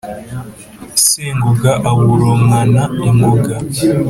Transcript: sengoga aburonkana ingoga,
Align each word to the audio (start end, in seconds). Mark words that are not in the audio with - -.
sengoga 1.05 1.71
aburonkana 1.89 2.83
ingoga, 3.09 3.55